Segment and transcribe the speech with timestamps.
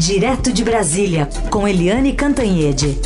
[0.00, 2.96] Direto de Brasília, com Eliane Cantanhede.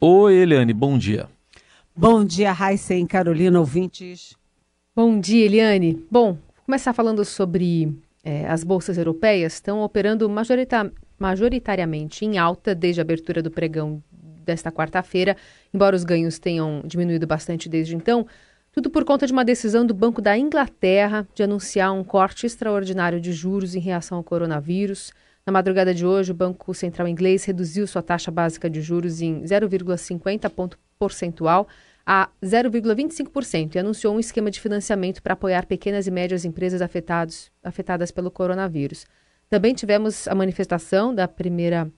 [0.00, 1.28] Oi, Eliane, bom dia.
[1.94, 4.34] Bom dia, Raíssa e Carolina, ouvintes.
[4.96, 6.02] Bom dia, Eliane.
[6.10, 7.94] Bom, vou começar falando sobre
[8.24, 9.52] é, as bolsas europeias.
[9.52, 14.02] Estão operando majorita majoritariamente em alta desde a abertura do pregão
[14.42, 15.36] desta quarta-feira,
[15.72, 18.26] embora os ganhos tenham diminuído bastante desde então.
[18.72, 23.20] Tudo por conta de uma decisão do Banco da Inglaterra de anunciar um corte extraordinário
[23.20, 25.12] de juros em reação ao coronavírus.
[25.44, 29.42] Na madrugada de hoje, o Banco Central Inglês reduziu sua taxa básica de juros em
[29.42, 31.66] 0,50 ponto percentual
[32.06, 37.50] a 0,25% e anunciou um esquema de financiamento para apoiar pequenas e médias empresas afetados,
[37.64, 39.04] afetadas pelo coronavírus.
[39.48, 41.90] Também tivemos a manifestação da primeira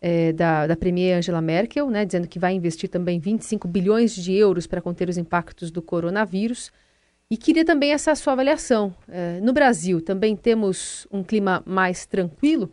[0.00, 4.32] é, da, da Premier Angela Merkel, né, dizendo que vai investir também 25 bilhões de
[4.32, 6.70] euros para conter os impactos do coronavírus.
[7.30, 8.94] E queria também essa sua avaliação.
[9.06, 12.70] É, no Brasil, também temos um clima mais tranquilo?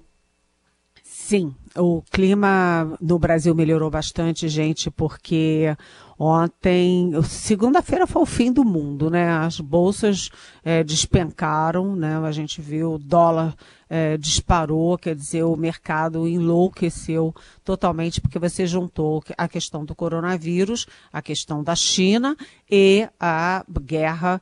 [1.04, 5.76] Sim, o clima no Brasil melhorou bastante, gente, porque
[6.18, 9.30] Ontem, segunda-feira foi o fim do mundo, né?
[9.30, 10.30] As bolsas
[10.64, 12.18] é, despencaram, né?
[12.18, 13.54] A gente viu o dólar
[13.90, 20.88] é, disparou, quer dizer, o mercado enlouqueceu totalmente porque você juntou a questão do coronavírus,
[21.12, 22.36] a questão da China
[22.70, 24.42] e a guerra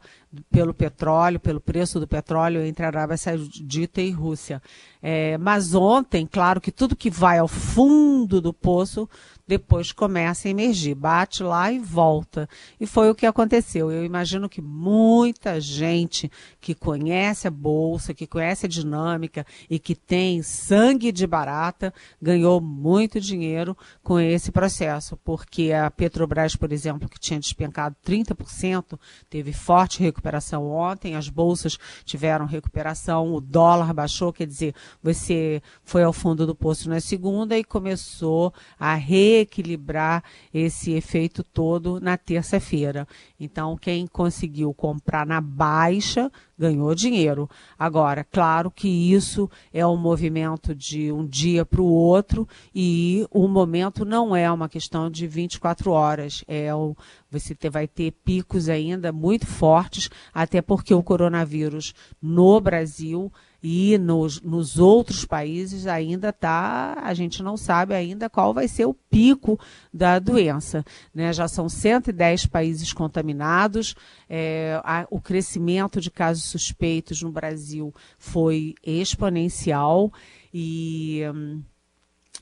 [0.50, 4.62] pelo petróleo, pelo preço do petróleo entre Arábia Saudita e Rússia.
[5.02, 9.08] É, mas ontem, claro que tudo que vai ao fundo do poço
[9.48, 12.48] depois começa a emergir, bate lá e volta.
[12.80, 13.92] E foi o que aconteceu.
[13.92, 19.96] Eu imagino que muita gente que conhece a bolsa, que conhece a dinâmica e que
[19.96, 27.10] tem sangue de barata, ganhou muito dinheiro com esse processo, porque a Petrobras, por exemplo,
[27.10, 28.98] que tinha despencado 30%,
[29.30, 36.04] teve forte recuperação ontem, as bolsas tiveram recuperação, o dólar baixou, quer dizer, você foi
[36.04, 40.24] ao fundo do poço na segunda e começou a re reequilibrar
[40.54, 43.08] esse efeito todo na terça-feira.
[43.40, 47.50] Então, quem conseguiu comprar na baixa ganhou dinheiro.
[47.78, 53.48] Agora, claro que isso é um movimento de um dia para o outro e o
[53.48, 56.44] momento não é uma questão de 24 horas.
[56.48, 56.96] É o,
[57.30, 63.32] você vai ter picos ainda muito fortes, até porque o coronavírus no Brasil
[63.64, 68.86] e nos, nos outros países ainda está, a gente não sabe ainda qual vai ser
[68.86, 69.58] o pico
[69.94, 70.84] da doença.
[71.16, 71.32] Né?
[71.32, 73.96] Já são 110 países contaminados,
[74.30, 80.12] é, a, o crescimento de casos suspeitos no Brasil foi exponencial
[80.54, 81.22] e.
[81.34, 81.62] Hum,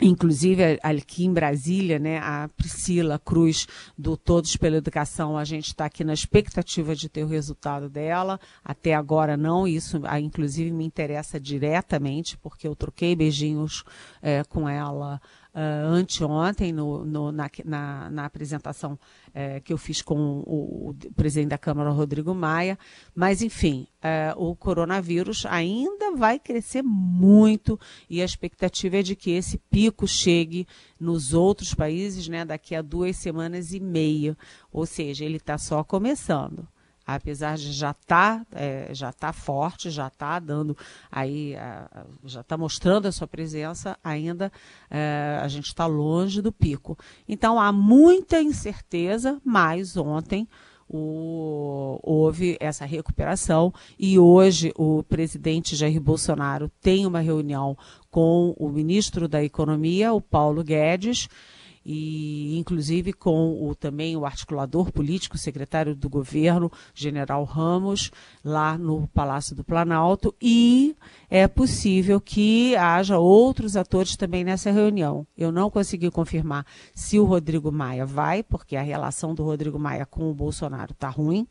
[0.02, 5.86] Inclusive, aqui em Brasília, né, a Priscila Cruz, do Todos pela Educação, a gente está
[5.86, 8.40] aqui na expectativa de ter o resultado dela.
[8.64, 13.84] Até agora não, isso inclusive me interessa diretamente, porque eu troquei beijinhos
[14.24, 15.22] é, com ela
[15.54, 20.96] uh, anteontem, no, no na, na, na, apresentação uh, que eu fiz com o, o,
[21.16, 22.78] presidente da Câmara, Rodrigo Maia.
[23.16, 27.80] Mas, enfim, uh, o coronavírus ainda vai crescer muito
[28.10, 30.68] e a expectativa é de que esse pico chegue
[31.00, 34.38] nos outros países né, daqui a duas semanas e meia.
[34.72, 36.68] Ou seja, ele está só começando
[37.16, 40.78] apesar de já estar tá, é, já tá forte, já está dando
[41.12, 41.56] aí,
[42.26, 44.52] já está mostrando a sua presença, ainda
[44.90, 46.98] é, a gente está longe do pico.
[47.28, 50.48] Então há muita incerteza, mas ontem
[50.94, 57.78] o, houve essa recuperação e hoje o presidente Jair Bolsonaro tem uma reunião
[58.10, 61.30] com o ministro da Economia, o Paulo Guedes
[61.86, 68.12] e inclusive com o também o articulador político, secretário do governo, General Ramos,
[68.44, 70.96] lá no Palácio do Planalto, e
[71.30, 75.26] é possível que haja outros atores também nessa reunião.
[75.38, 80.06] Eu não consegui confirmar se o Rodrigo Maia vai, porque a relação do Rodrigo Maia
[80.06, 81.48] com o Bolsonaro está ruim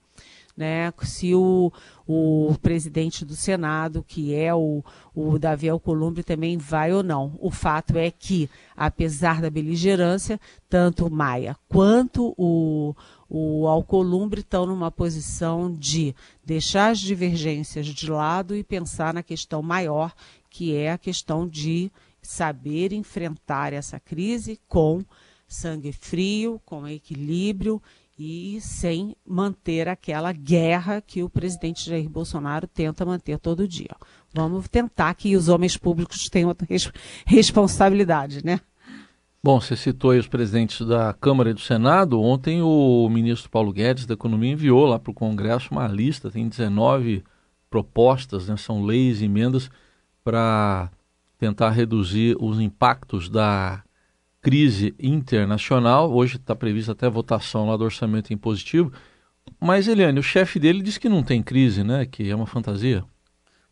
[0.61, 1.73] né, se o,
[2.07, 4.85] o presidente do Senado, que é o,
[5.15, 7.35] o Davi Alcolumbre, também vai ou não.
[7.41, 12.95] O fato é que, apesar da beligerância, tanto o Maia quanto o,
[13.27, 16.15] o Alcolumbre estão numa posição de
[16.45, 20.13] deixar as divergências de lado e pensar na questão maior,
[20.51, 21.91] que é a questão de
[22.21, 25.03] saber enfrentar essa crise com
[25.49, 27.81] sangue frio, com equilíbrio
[28.23, 33.97] e sem manter aquela guerra que o presidente Jair Bolsonaro tenta manter todo dia.
[34.35, 36.93] Vamos tentar que os homens públicos tenham res
[37.25, 38.61] responsabilidade, né?
[39.43, 42.21] Bom, você citou aí os presidentes da Câmara e do Senado.
[42.21, 46.47] Ontem o ministro Paulo Guedes da Economia enviou lá para o Congresso uma lista, tem
[46.47, 47.25] 19
[47.71, 49.71] propostas, né, são leis e emendas
[50.23, 50.91] para
[51.39, 53.83] tentar reduzir os impactos da
[54.41, 56.13] crise internacional.
[56.13, 58.93] Hoje está prevista até votação lá do orçamento impositivo.
[59.61, 62.07] Mas, Eliane, o chefe dele disse que não tem crise, né?
[62.07, 63.05] Que é uma fantasia.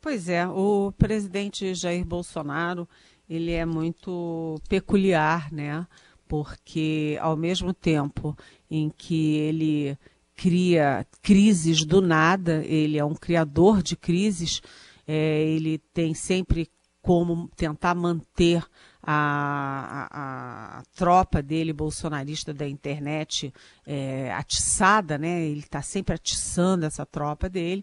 [0.00, 2.88] Pois é, o presidente Jair Bolsonaro,
[3.28, 5.86] ele é muito peculiar, né?
[6.26, 8.36] Porque ao mesmo tempo
[8.70, 9.98] em que ele
[10.36, 14.60] cria crises do nada, ele é um criador de crises,
[15.06, 16.70] é, ele tem sempre
[17.02, 18.64] como tentar manter
[19.10, 23.50] a, a, a, tropa dele, bolsonarista da internet,
[23.86, 25.46] é, atiçada, né?
[25.46, 27.82] Ele está sempre atiçando essa tropa dele.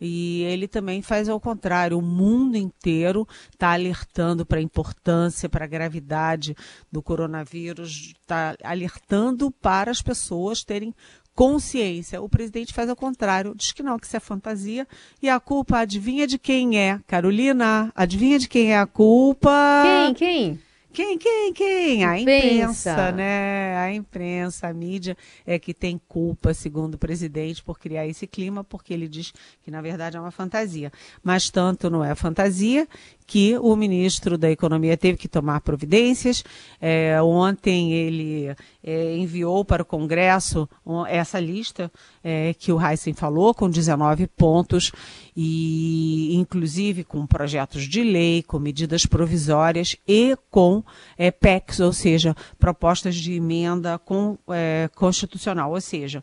[0.00, 1.96] E ele também faz ao contrário.
[1.96, 6.56] O mundo inteiro está alertando para a importância, para a gravidade
[6.90, 10.92] do coronavírus, está alertando para as pessoas terem
[11.34, 12.22] consciência.
[12.22, 14.86] O presidente faz ao contrário, diz que não, que isso é fantasia.
[15.20, 17.00] E a culpa, adivinha de quem é?
[17.06, 19.82] Carolina, adivinha de quem é a culpa?
[19.84, 20.14] Quem?
[20.14, 20.60] Quem?
[20.94, 22.04] Quem, quem, quem?
[22.04, 23.76] A imprensa, né?
[23.78, 28.62] A imprensa, a mídia é que tem culpa, segundo o presidente, por criar esse clima,
[28.62, 29.32] porque ele diz
[29.64, 30.92] que, na verdade, é uma fantasia.
[31.20, 32.86] Mas tanto não é fantasia
[33.26, 36.44] que o ministro da Economia teve que tomar providências.
[36.80, 40.68] É, ontem ele é, enviou para o Congresso
[41.08, 41.90] essa lista
[42.22, 44.92] é, que o Heisen falou, com 19 pontos,
[45.36, 50.84] e inclusive com projetos de lei, com medidas provisórias e com
[51.16, 56.22] é, PECs, ou seja, propostas de emenda com, é, constitucional, ou seja,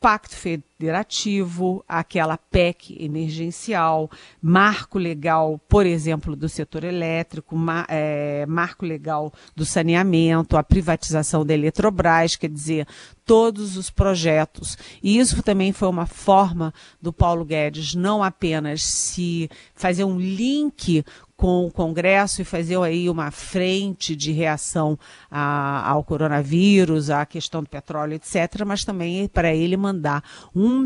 [0.00, 4.10] pacto federativo, aquela PEC emergencial,
[4.40, 7.54] marco legal, por exemplo, do setor elétrico,
[7.86, 12.86] é, marco legal do saneamento, a privatização da Eletrobras, quer dizer,
[13.26, 14.78] todos os projetos.
[15.02, 21.04] E isso também foi uma forma do Paulo Guedes não apenas se fazer um link
[21.40, 24.98] com o Congresso e fazer aí uma frente de reação
[25.30, 30.22] a, ao coronavírus, à questão do petróleo, etc., mas também para ele mandar
[30.54, 30.80] um,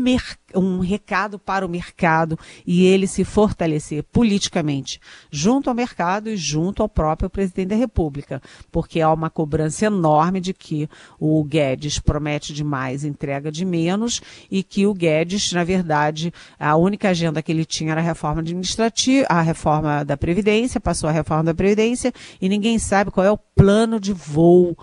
[0.55, 4.99] um recado para o mercado e ele se fortalecer politicamente
[5.31, 8.41] junto ao mercado e junto ao próprio presidente da República,
[8.71, 14.63] porque há uma cobrança enorme de que o Guedes promete demais, entrega de menos e
[14.63, 19.25] que o Guedes, na verdade, a única agenda que ele tinha era a reforma administrativa,
[19.29, 23.37] a reforma da Previdência passou a reforma da Previdência e ninguém sabe qual é o
[23.37, 24.77] plano de voo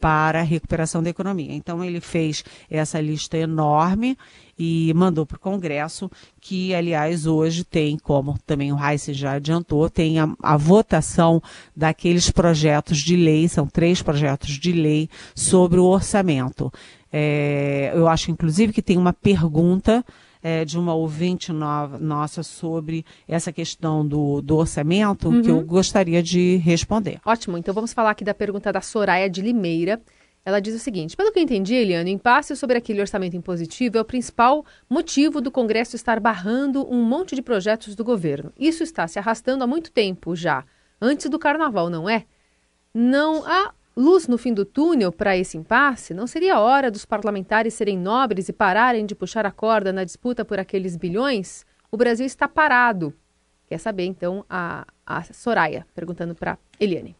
[0.00, 1.52] para a recuperação da economia.
[1.52, 4.16] Então ele fez essa lista enorme
[4.58, 6.10] e mandou para o Congresso,
[6.40, 11.40] que aliás hoje tem, como também o Reis já adiantou, tem a, a, votação
[11.76, 16.72] daqueles projetos de lei, são três projetos de lei sobre o orçamento.
[17.12, 20.04] É, eu acho inclusive que tem uma pergunta
[20.48, 25.42] é, de uma ouvinte nova, nossa sobre essa questão do, do orçamento uhum.
[25.42, 27.20] que eu gostaria de responder.
[27.22, 30.00] Ótimo, então vamos falar aqui da pergunta da Soraya de Limeira.
[30.42, 33.98] Ela diz o seguinte: pelo que eu entendi, Eliane, o impasse sobre aquele orçamento impositivo
[33.98, 38.50] é o principal motivo do Congresso estar barrando um monte de projetos do governo.
[38.58, 40.64] Isso está se arrastando há muito tempo já,
[40.98, 42.24] antes do carnaval, não é?
[42.94, 46.14] Não há luz no fim do túnel para esse impasse?
[46.14, 50.44] Não seria hora dos parlamentares serem nobres e pararem de puxar a corda na disputa
[50.44, 51.66] por aqueles bilhões?
[51.90, 53.12] O Brasil está parado.
[53.66, 57.16] Quer saber, então, a, a Soraya, perguntando para Eliane.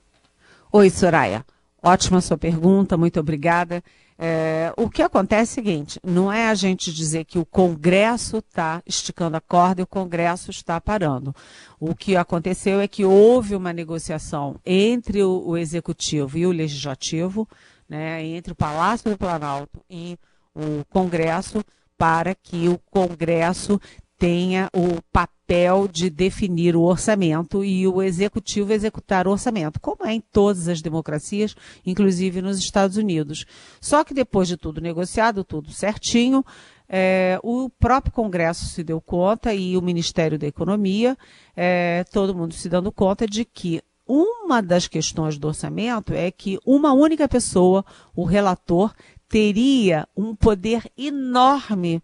[0.72, 1.44] Oi, Soraya.
[1.82, 3.82] Ótima sua pergunta, muito obrigada.
[4.20, 8.38] É, o que acontece é o seguinte: não é a gente dizer que o Congresso
[8.38, 11.32] está esticando a corda e o Congresso está parando.
[11.78, 17.48] O que aconteceu é que houve uma negociação entre o, o Executivo e o Legislativo,
[17.88, 20.18] né, entre o Palácio do Planalto e
[20.52, 21.64] o Congresso,
[21.96, 23.80] para que o Congresso
[24.18, 30.12] tenha o papel de definir o orçamento e o executivo executar o orçamento, como é
[30.12, 31.54] em todas as democracias,
[31.86, 33.46] inclusive nos Estados Unidos.
[33.80, 36.44] Só que depois de tudo negociado, tudo certinho,
[36.88, 41.16] é, o próprio Congresso se deu conta e o Ministério da Economia,
[41.56, 46.58] é, todo mundo se dando conta de que uma das questões do orçamento é que
[46.64, 47.84] uma única pessoa,
[48.16, 48.94] o relator,
[49.28, 52.02] teria um poder enorme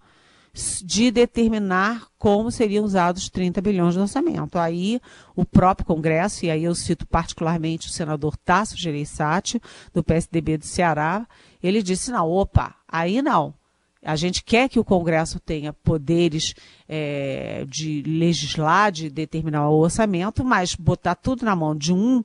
[0.85, 4.57] de determinar como seriam usados 30 bilhões de orçamento.
[4.57, 5.01] Aí
[5.35, 9.61] o próprio Congresso, e aí eu cito particularmente o senador Tasso Gereissati,
[9.93, 11.27] do PSDB do Ceará,
[11.63, 13.53] ele disse, não, opa, aí não.
[14.05, 16.55] A gente quer que o Congresso tenha poderes
[16.89, 22.23] é, de legislar, de determinar o orçamento, mas botar tudo na mão de um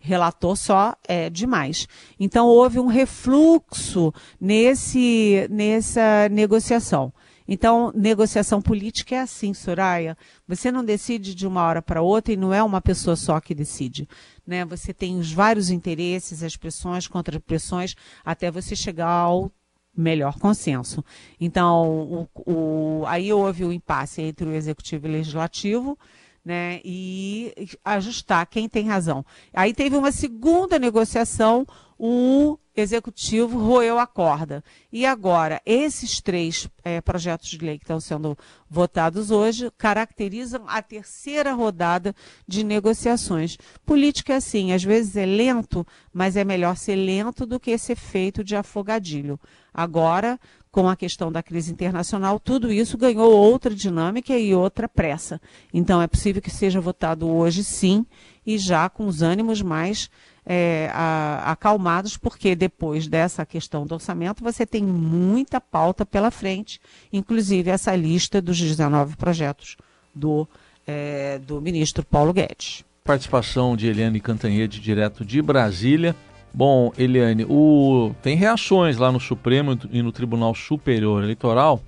[0.00, 1.86] relator só é demais.
[2.18, 7.12] Então houve um refluxo nesse, nessa negociação.
[7.52, 10.16] Então, negociação política é assim, Soraya.
[10.46, 13.56] Você não decide de uma hora para outra e não é uma pessoa só que
[13.56, 14.08] decide.
[14.46, 14.64] Né?
[14.64, 19.50] Você tem os vários interesses, as pressões, contra-pressões, até você chegar ao
[19.96, 21.04] melhor consenso.
[21.40, 25.98] Então, o, o, aí houve o impasse entre o executivo e o legislativo.
[26.42, 27.52] Né, e
[27.84, 29.22] ajustar quem tem razão.
[29.52, 31.66] Aí teve uma segunda negociação,
[31.98, 34.64] o executivo roeu a corda.
[34.90, 38.36] E agora, esses três é, projetos de lei que estão sendo
[38.68, 42.14] votados hoje caracterizam a terceira rodada
[42.48, 43.58] de negociações.
[43.84, 47.96] Política é assim, às vezes é lento, mas é melhor ser lento do que ser
[47.96, 49.38] feito de afogadilho.
[49.72, 55.40] Agora, com a questão da crise internacional, tudo isso ganhou outra dinâmica e outra pressa.
[55.74, 58.06] Então, é possível que seja votado hoje, sim,
[58.46, 60.08] e já com os ânimos mais
[60.46, 66.80] é, a, acalmados, porque depois dessa questão do orçamento você tem muita pauta pela frente,
[67.12, 69.76] inclusive essa lista dos 19 projetos
[70.14, 70.48] do,
[70.86, 72.84] é, do ministro Paulo Guedes.
[73.04, 76.14] Participação de Eliane Cantanhede, direto de Brasília.
[76.52, 78.12] Bom, Eliane, o...
[78.22, 81.80] tem reações lá no Supremo e no Tribunal Superior Eleitoral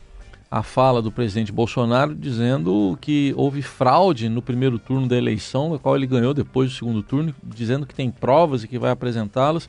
[0.53, 5.79] a fala do presidente Bolsonaro dizendo que houve fraude no primeiro turno da eleição, da
[5.79, 9.67] qual ele ganhou depois do segundo turno, dizendo que tem provas e que vai apresentá-las.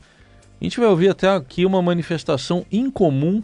[0.60, 3.42] A gente vai ouvir até aqui uma manifestação incomum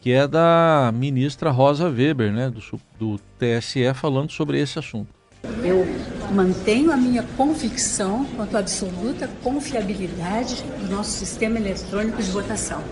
[0.00, 2.60] que é da ministra Rosa Weber, né, do,
[2.98, 5.08] do TSE, falando sobre esse assunto.
[5.62, 5.86] Eu
[6.32, 12.82] mantenho a minha convicção quanto à absoluta confiabilidade do nosso sistema eletrônico de votação.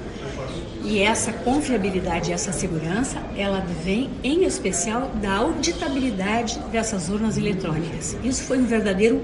[0.83, 8.17] E essa confiabilidade essa segurança, ela vem em especial da auditabilidade dessas urnas eletrônicas.
[8.25, 9.23] Isso foi um verdadeiro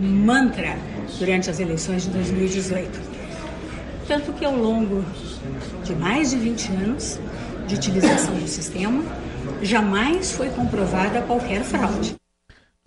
[0.00, 0.76] mantra
[1.18, 3.00] durante as eleições de 2018.
[4.06, 5.04] Tanto que ao longo
[5.84, 7.18] de mais de 20 anos
[7.66, 9.02] de utilização do sistema,
[9.62, 12.16] jamais foi comprovada qualquer fraude.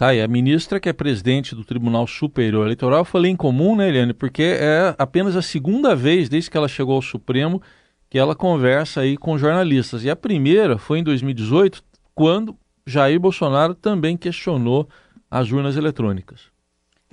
[0.02, 3.88] Tá, e a ministra que é presidente do Tribunal Superior Eleitoral, falei em comum, né,
[3.88, 7.62] Eliane, porque é apenas a segunda vez desde que ela chegou ao Supremo
[8.10, 10.04] que ela conversa aí com jornalistas.
[10.04, 11.84] E a primeira foi em 2018,
[12.16, 14.90] quando Jair Bolsonaro também questionou
[15.30, 16.51] as urnas eletrônicas.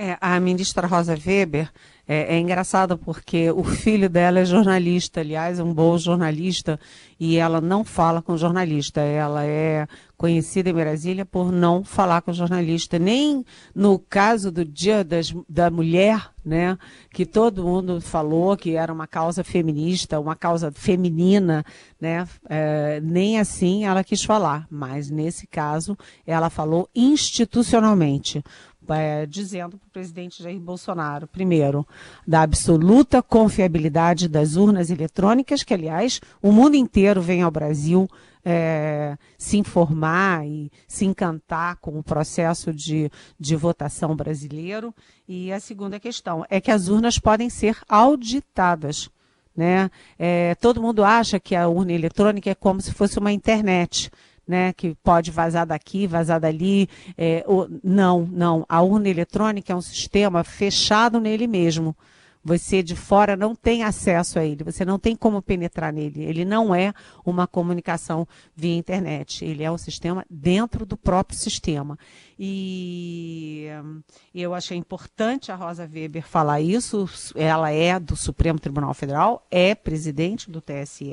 [0.00, 1.68] É, a ministra Rosa Weber
[2.06, 6.78] é, é, engraçado porque o filho dela é jornalista, aliás, é um bom jornalista,
[7.18, 9.00] e ela não fala com jornalista.
[9.00, 12.96] Ela é conhecida em Brasília por não falar com jornalista.
[12.96, 16.78] Nem no caso do Dia das, da Mulher, né,
[17.12, 21.64] que todo mundo falou que era uma causa feminista, uma causa feminina,
[22.00, 24.64] né, é, nem assim ela quis falar.
[24.70, 28.42] Mas nesse caso, ela falou institucionalmente
[28.90, 31.86] é, dizendo para o presidente Jair Bolsonaro, primeiro,
[32.26, 38.08] da absoluta confiabilidade das urnas eletrônicas, que, aliás, o mundo inteiro vem ao Brasil
[38.44, 44.94] é, se informar e se encantar com o processo de, de votação brasileiro.
[45.28, 49.10] E a segunda questão é que as urnas podem ser auditadas.
[49.56, 49.90] Né?
[50.18, 54.10] É, todo mundo acha que a urna eletrônica é como se fosse uma internet
[54.48, 56.88] né, que pode vazar daqui, vazar dali.
[57.16, 58.64] É, ou, não, não.
[58.66, 61.94] A urna eletrônica é um sistema fechado nele mesmo.
[62.42, 66.24] Você de fora não tem acesso a ele, você não tem como penetrar nele.
[66.24, 66.94] Ele não é
[67.26, 68.26] uma comunicação
[68.56, 71.98] via internet, ele é um sistema dentro do próprio sistema.
[72.38, 73.66] E
[74.32, 77.08] eu achei importante a Rosa Weber falar isso.
[77.34, 81.10] Ela é do Supremo Tribunal Federal, é presidente do TSE,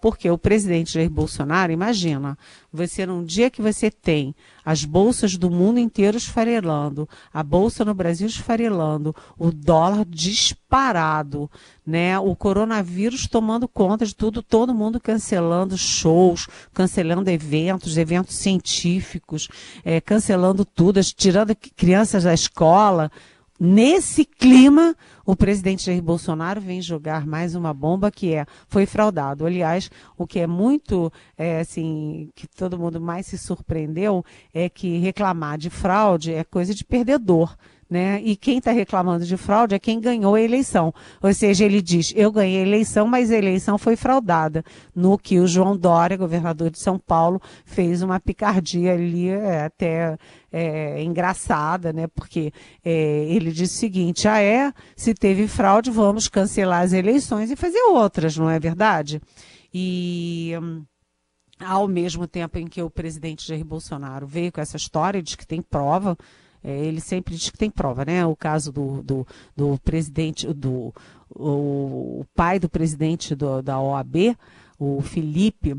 [0.00, 2.38] porque o presidente Jair Bolsonaro, imagina,
[2.72, 4.34] você num dia que você tem
[4.64, 11.50] as bolsas do mundo inteiro esfarelando, a bolsa no Brasil esfarelando, o dólar disparado,
[11.90, 12.16] né?
[12.20, 19.48] O coronavírus tomando conta de tudo, todo mundo cancelando shows, cancelando eventos, eventos científicos,
[19.84, 23.10] é, cancelando tudo, tirando crianças da escola.
[23.58, 29.44] Nesse clima, o presidente Jair Bolsonaro vem jogar mais uma bomba que é foi fraudado.
[29.44, 34.96] Aliás, o que é muito é, assim que todo mundo mais se surpreendeu é que
[34.98, 37.54] reclamar de fraude é coisa de perdedor
[37.90, 38.22] né?
[38.22, 40.94] E quem está reclamando de fraude é quem ganhou a eleição.
[41.20, 44.64] Ou seja, ele diz: eu ganhei a eleição, mas a eleição foi fraudada.
[44.94, 50.16] No que o João Dória, governador de São Paulo, fez uma picardia ali é, até
[50.52, 52.06] é, engraçada, né?
[52.06, 52.52] Porque
[52.84, 54.72] é, ele disse o seguinte: ah, é?
[54.94, 59.20] Se teve fraude, vamos cancelar as eleições e fazer outras, não é verdade?
[59.74, 60.52] E.
[60.62, 60.84] Hum,
[61.62, 65.46] ao mesmo tempo em que o presidente Jair Bolsonaro veio com essa história, diz que
[65.46, 66.16] tem prova,
[66.62, 68.24] é, ele sempre diz que tem prova, né?
[68.26, 69.26] O caso do, do,
[69.56, 70.92] do presidente, do
[71.30, 74.36] o, o, pai do presidente do, da OAB,
[74.78, 75.76] o Felipe,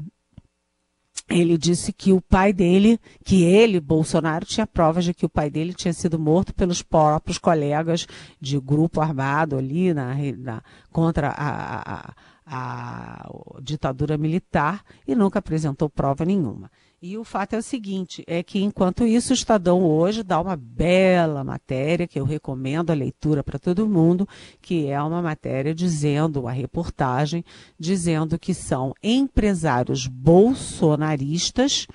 [1.29, 5.49] ele disse que o pai dele, que ele, Bolsonaro, tinha provas de que o pai
[5.49, 8.07] dele tinha sido morto pelos próprios colegas
[8.39, 12.13] de grupo armado ali na, na contra a, a, a,
[12.45, 13.29] a
[13.61, 16.71] ditadura militar e nunca apresentou prova nenhuma.
[17.03, 20.55] E o fato é o seguinte, é que enquanto isso o Estadão hoje dá uma
[20.55, 24.29] bela matéria que eu recomendo a leitura para todo mundo,
[24.61, 27.43] que é uma matéria dizendo, a reportagem,
[27.79, 31.87] dizendo que são empresários bolsonaristas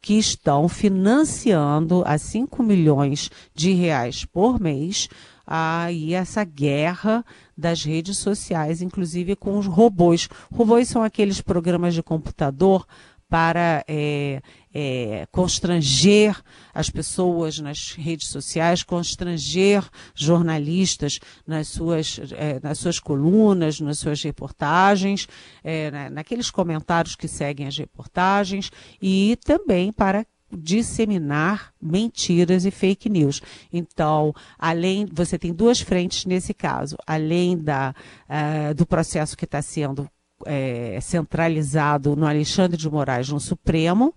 [0.00, 5.08] que estão financiando a 5 milhões de reais por mês
[5.46, 7.24] aí essa guerra
[7.56, 10.28] das redes sociais, inclusive com os robôs.
[10.50, 12.86] Robôs são aqueles programas de computador
[13.32, 14.42] para é,
[14.74, 16.38] é, constranger
[16.74, 24.22] as pessoas nas redes sociais, constranger jornalistas nas suas, é, nas suas colunas, nas suas
[24.22, 25.26] reportagens,
[25.64, 28.70] é, naqueles comentários que seguem as reportagens,
[29.00, 33.40] e também para disseminar mentiras e fake news.
[33.72, 37.94] Então, além, você tem duas frentes nesse caso, além da,
[38.28, 40.06] uh, do processo que está sendo
[40.46, 44.14] é, centralizado no Alexandre de Moraes no Supremo,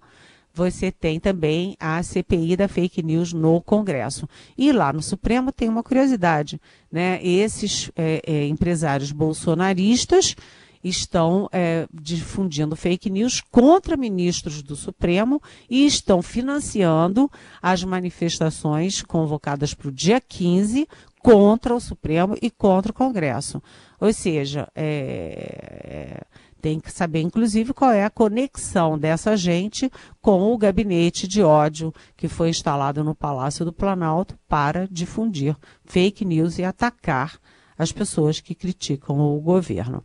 [0.53, 4.27] você tem também a CPI da fake news no Congresso.
[4.58, 7.20] E lá no Supremo tem uma curiosidade, né?
[7.22, 10.34] Esses é, é, empresários bolsonaristas
[10.82, 17.29] estão é, difundindo fake news contra ministros do Supremo e estão financiando
[17.62, 20.88] as manifestações convocadas para o dia 15
[21.25, 23.62] contra o Supremo e contra o Congresso.
[24.00, 26.22] Ou seja, é,
[26.62, 29.91] tem que saber, inclusive, qual é a conexão dessa gente
[30.22, 36.24] com o gabinete de ódio que foi instalado no Palácio do Planalto para difundir fake
[36.24, 37.39] news e atacar
[37.77, 40.03] as pessoas que criticam o governo.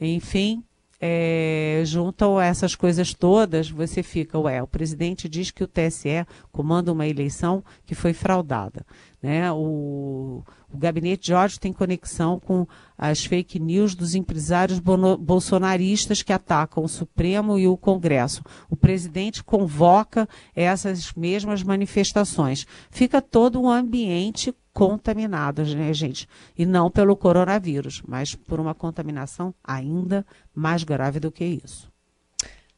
[0.00, 0.64] Enfim,
[1.04, 6.92] é, juntam essas coisas todas, você fica, ué, o presidente diz que o TSE comanda
[6.92, 8.86] uma eleição que foi fraudada.
[9.20, 9.50] Né?
[9.50, 16.32] O, o gabinete de ódio tem conexão com as fake news dos empresários bolsonaristas que
[16.32, 18.42] atacam o Supremo e o Congresso.
[18.70, 22.66] O presidente convoca essas mesmas manifestações.
[22.90, 26.26] Fica todo um ambiente contaminado, né, gente?
[26.56, 31.92] E não pelo coronavírus, mas por uma contaminação ainda mais grave do que isso.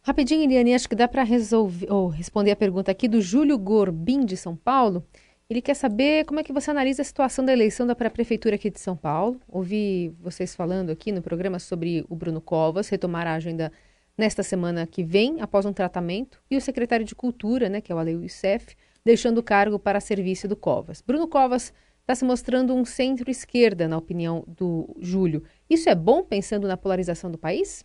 [0.02, 4.26] Rapidinho, Eliane, acho que dá para resolver ou responder a pergunta aqui do Júlio Gorbim
[4.26, 5.02] de São Paulo.
[5.48, 8.70] Ele quer saber como é que você analisa a situação da eleição da pré-prefeitura aqui
[8.70, 9.38] de São Paulo.
[9.46, 13.70] Ouvi vocês falando aqui no programa sobre o Bruno Covas retomar a agenda
[14.16, 17.94] nesta semana que vem, após um tratamento, e o secretário de Cultura, né, que é
[17.94, 21.02] o Aleu Youssef, deixando o cargo para serviço do Covas.
[21.02, 25.42] Bruno Covas está se mostrando um centro-esquerda, na opinião do Júlio.
[25.68, 27.85] Isso é bom pensando na polarização do país?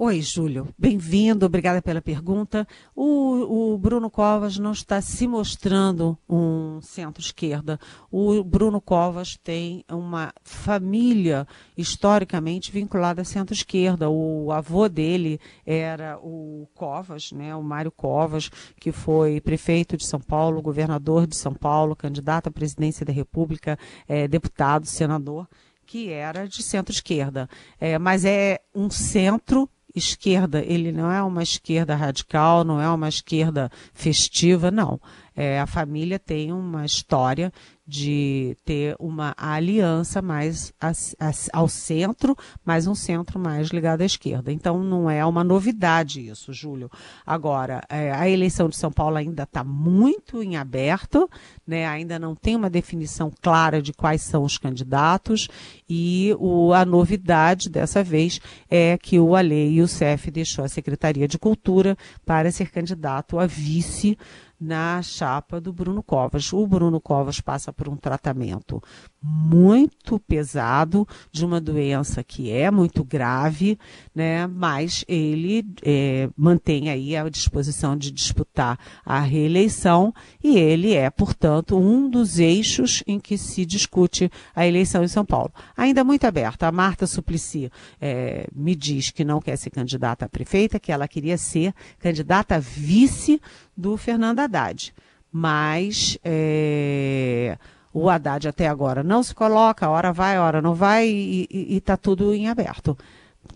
[0.00, 0.72] Oi, Júlio.
[0.78, 2.64] Bem-vindo, obrigada pela pergunta.
[2.94, 7.80] O, o, Bruno Covas não está se mostrando um centro-esquerda.
[8.08, 14.08] O Bruno Covas tem uma família historicamente vinculada à centro-esquerda.
[14.08, 20.20] O avô dele era o Covas, né, o Mário Covas, que foi prefeito de São
[20.20, 25.48] Paulo, governador de São Paulo, candidato à presidência da República, é, deputado, senador
[25.84, 27.48] que era de centro-esquerda,
[27.80, 29.66] é, mas é um centro
[29.98, 35.00] esquerda, ele não é uma esquerda radical, não é uma esquerda festiva, não.
[35.36, 37.52] É, a família tem uma história
[37.88, 44.04] de ter uma aliança mais a, a, ao centro, mas um centro mais ligado à
[44.04, 44.52] esquerda.
[44.52, 46.90] Então não é uma novidade isso, Júlio.
[47.24, 51.30] Agora, é, a eleição de São Paulo ainda está muito em aberto,
[51.66, 51.86] né?
[51.86, 55.48] ainda não tem uma definição clara de quais são os candidatos,
[55.88, 61.38] e o, a novidade dessa vez é que o Ale CEF deixou a Secretaria de
[61.38, 61.96] Cultura
[62.26, 64.18] para ser candidato a vice
[64.60, 66.52] na chapa do Bruno Covas.
[66.52, 68.82] O Bruno Covas passa por um tratamento
[69.22, 73.78] muito pesado de uma doença que é muito grave,
[74.14, 74.46] né?
[74.46, 81.78] Mas ele é, mantém aí a disposição de disputar a reeleição e ele é, portanto,
[81.78, 85.52] um dos eixos em que se discute a eleição em São Paulo.
[85.76, 86.66] Ainda muito aberta.
[86.66, 91.08] A Marta Suplicy é, me diz que não quer ser candidata a prefeita, que ela
[91.08, 93.40] queria ser candidata a vice
[93.78, 94.92] do Fernando Haddad.
[95.30, 97.56] Mas é,
[97.92, 101.76] o Haddad até agora não se coloca, a hora vai, a hora não vai, e
[101.76, 102.98] está tudo em aberto.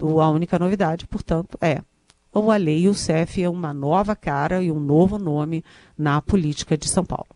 [0.01, 1.83] A única novidade, portanto, é
[2.33, 5.65] o Ale o CEF é uma nova cara e um novo nome
[5.99, 7.29] na política de São Paulo.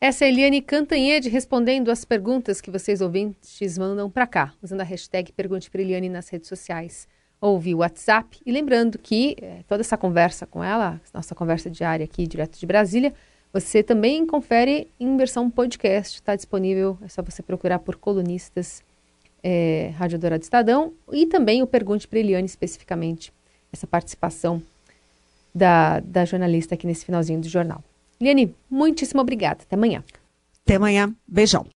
[0.00, 4.80] Essa é a Eliane Cantanhede respondendo as perguntas que vocês ouvintes mandam para cá, usando
[4.80, 7.06] a hashtag Pergunte para Eliane nas redes sociais
[7.44, 8.38] ou via WhatsApp.
[8.46, 12.64] E lembrando que é, toda essa conversa com ela, nossa conversa diária aqui, direto de
[12.64, 13.12] Brasília,
[13.52, 18.82] você também confere em versão podcast, está disponível, é só você procurar por colunistas
[19.42, 23.30] é, Rádio Dourado Estadão e também o Pergunte para Eliane especificamente,
[23.70, 24.62] essa participação
[25.54, 27.84] da, da jornalista aqui nesse finalzinho do jornal.
[28.18, 29.64] Liane, muitíssimo obrigada.
[29.64, 30.02] Até amanhã.
[30.64, 31.14] Até amanhã.
[31.28, 31.66] Beijão.